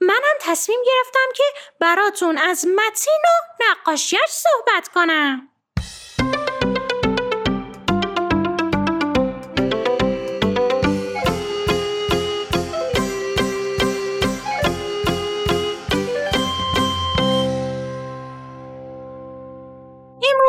[0.00, 1.44] منم تصمیم گرفتم که
[1.80, 5.48] براتون از متین و نقاشیش صحبت کنم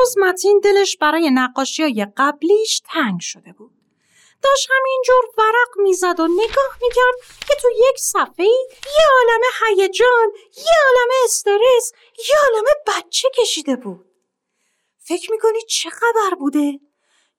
[0.07, 3.86] امروز متین دلش برای نقاشی های قبلیش تنگ شده بود.
[4.43, 7.15] داشت همینجور ورق می‌زد و نگاه می‌کرد
[7.47, 14.05] که تو یک صفحه یه عالم هیجان، یه عالم استرس، یه عالم بچه کشیده بود.
[14.99, 16.79] فکر می‌کنی چه خبر بوده؟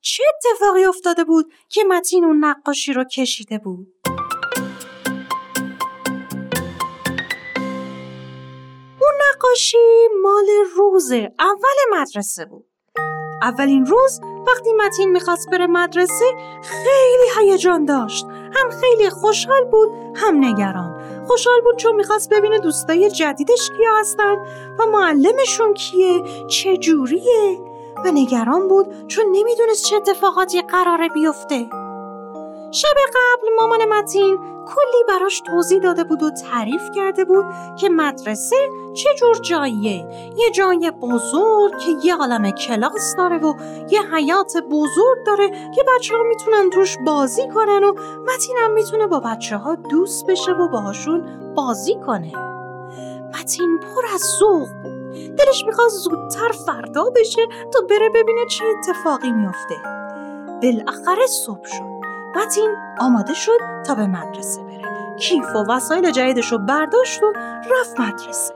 [0.01, 3.87] چه اتفاقی افتاده بود که متین اون نقاشی رو کشیده بود؟
[9.01, 10.47] اون نقاشی مال
[10.77, 12.67] روز اول مدرسه بود.
[13.43, 16.25] اولین روز وقتی متین می‌خواست بره مدرسه
[16.63, 18.27] خیلی هیجان داشت.
[18.27, 21.01] هم خیلی خوشحال بود هم نگران.
[21.27, 24.37] خوشحال بود چون می‌خواست ببینه دوستای جدیدش کیا هستن
[24.79, 27.59] و معلمشون کیه چه جوریه.
[28.05, 31.67] و نگران بود چون نمی‌دونست چه اتفاقاتی قراره بیفته.
[32.71, 37.45] شب قبل مامان متین کلی براش توضیح داده بود و تعریف کرده بود
[37.81, 38.57] که مدرسه
[38.95, 40.09] چه جور جاییه.
[40.37, 43.55] یه جای بزرگ که یه عالم کلاس داره و
[43.91, 47.95] یه حیات بزرگ داره که بچه ها می‌تونن توش بازی کنن و
[48.35, 51.25] متین هم می‌تونه با بچه ها دوست بشه و باهاشون
[51.55, 52.33] بازی کنه.
[53.41, 55.37] متین پر از ذوق بود.
[55.37, 59.75] دلش می‌خواد زودتر فردا بشه تا بره ببینه چه اتفاقی میافته.
[60.63, 62.08] بالاخره صبح شد.
[62.39, 65.17] متین آماده شد تا به مدرسه بره.
[65.17, 67.33] کیف و وسایل جدیدش رو برداشت و
[67.81, 68.55] رفت مدرسه.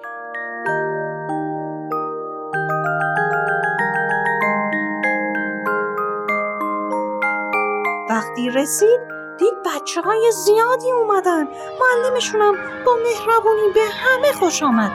[8.10, 9.00] وقتی رسید
[9.38, 11.48] دید بچه های زیادی اومدن.
[11.80, 12.54] معلمشونم
[12.86, 14.92] با مهربونی به همه خوش آمد.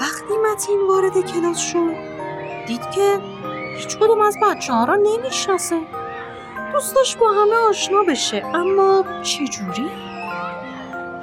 [0.00, 1.94] وقتی متین وارد کلاس شد
[2.66, 3.20] دید که
[3.76, 6.01] هیچ کدوم از بچه ها را نمی‌شناسه.
[6.72, 8.46] دوست داشت با همه آشنا بشه.
[8.54, 9.90] اما چجوری؟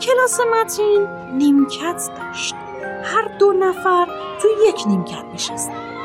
[0.01, 2.55] کلاس متین نیمکت داشت.
[3.03, 4.07] هر دو نفر
[4.41, 5.99] توی یک نیمکت نشستن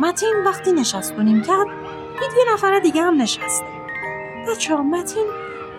[0.00, 1.66] متین وقتی نشست و نیمکت
[2.20, 3.66] دید یه نفر دیگه هم نشسته.
[4.48, 5.26] بچه متین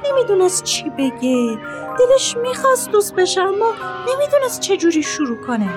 [0.06, 1.57] نمی‌دونست چی بگه.
[2.00, 3.73] دلش می‌خواست دوست بشه اما
[4.13, 5.69] نمی‌دونست چجوری شروع کنه.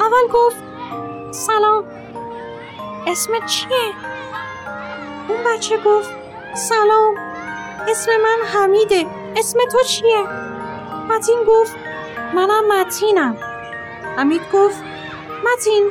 [0.00, 0.56] اول گفت
[1.30, 1.84] سلام
[3.06, 3.94] اسم چیه؟
[5.28, 6.19] اون بچه گفت
[6.54, 7.14] سلام.
[7.88, 9.06] اسم من حمیده.
[9.36, 10.22] اسم تو چیه؟
[11.08, 11.76] متین گفت
[12.34, 13.36] منم متینم.
[14.16, 14.82] حمید گفت
[15.44, 15.90] متین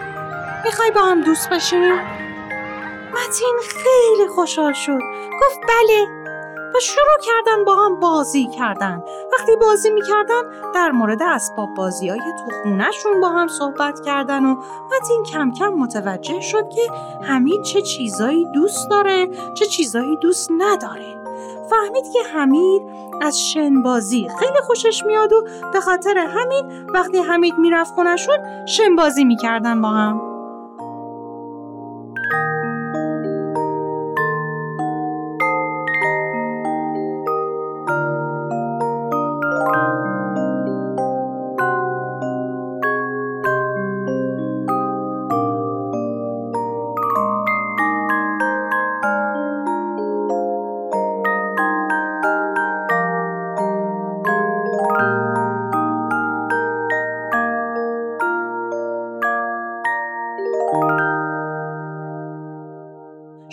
[0.66, 1.94] می‌خوای با هم دوست بشیم؟
[3.14, 5.00] متین خیلی خوشحال شد.
[5.42, 6.19] گفت بله.
[6.76, 9.04] و شروع کردن با هم بازی کردن.
[9.34, 10.42] وقتی بازی می‌کردن
[10.76, 14.56] در مورد اسباب بازی های تو خونهشون با هم صحبت کردن و
[14.92, 16.82] متین کم کم متوجه شد که
[17.24, 21.20] حمید چه چیزایی دوست داره چه چیزایی دوست نداره.
[21.70, 22.82] فهمید که حمید
[23.22, 25.44] از شن بازی خیلی خوشش میاد و
[25.74, 30.29] به خاطر همین وقتی حمید می‌رفت خونشون شن بازی می‌کردن با هم.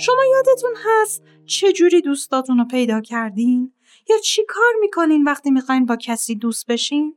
[0.06, 3.72] شما یادتون هست چجوری دوستاتون رو پیدا کردین؟
[4.08, 7.16] یا چی کار می‌کنین وقتی می‌خواین با کسی دوست بشین؟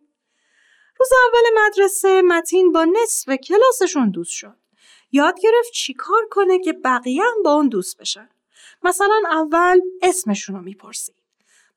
[1.00, 4.58] روز اول مدرسه متین با نصف کلاسشون دوست شد.
[5.12, 8.30] یاد گرفت چی کار کنه که بقیه هم با اون دوست بشن.
[8.84, 11.16] مثلا اول اسمشون رو می‌پرسید.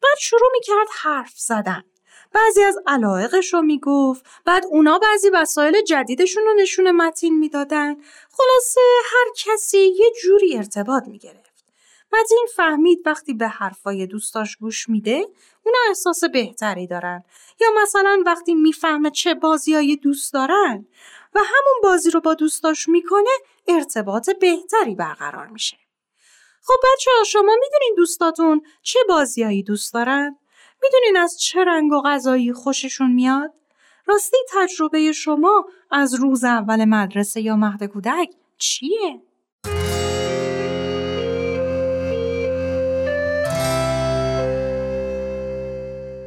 [0.03, 1.85] بعد شروع می‌کرد حرف زدن.
[2.35, 4.25] بعضی از علایقش رو می‌گفت.
[4.45, 7.95] بعد اونا بعضی وسایل جدیدشون رو نشون متین می‌دادن.
[8.33, 11.65] خلاصه هر کسی یه جوری ارتباط می‌گرفت.
[12.13, 15.27] متین فهمید وقتی به حرفای دوستاش گوش میده
[15.65, 17.25] اونا احساس بهتری دارن.
[17.61, 20.87] یا مثلا وقتی می‌فهمه چه بازیایی دوست دارن
[21.35, 23.31] و همون بازی رو با دوستاش می‌کنه
[23.69, 25.77] ارتباط بهتری برقرار میشه.
[26.63, 30.39] خب بچه ها شما می‌دونین دوستاتون چه بازیایی دوست دارن؟
[30.83, 33.55] می‌دونین از چه رنگ و غذایی خوششون میاد؟
[34.07, 39.23] راستی تجربه شما از روز اول مدرسه یا مهد کودک چیه؟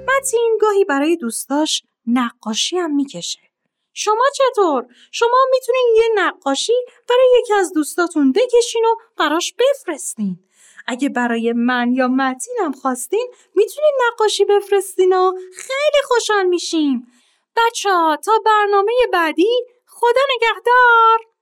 [0.08, 3.40] متین گاهی برای دوستاش نقاشی هم می‌کشه.
[3.94, 6.74] شما چطور؟ شما می‌تونین یه نقاشی
[7.10, 10.45] برای یکی از دوستاتون بکشین و براش بفرستین.
[10.88, 17.08] اگه برای من یا متینم خواستین می‌تونین نقاشی بفرستین و خیلی خوشحال میشیم.
[17.56, 19.50] بچه ها تا برنامه بعدی
[19.88, 21.35] خدا نگهدار